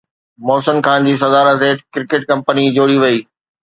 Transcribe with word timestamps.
محسن 0.47 0.77
خان 0.85 1.05
جي 1.09 1.13
صدارت 1.25 1.59
هيٺ 1.67 1.87
cricket 1.93 2.21
committee 2.31 2.69
جوڙي 2.77 2.97
وئي 3.03 3.19